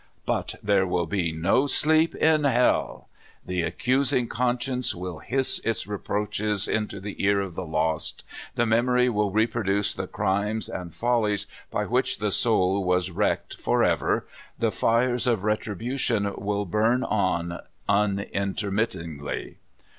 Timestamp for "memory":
8.65-9.09